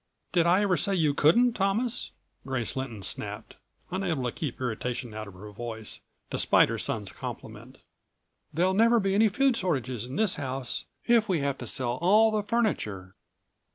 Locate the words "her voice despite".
5.35-6.69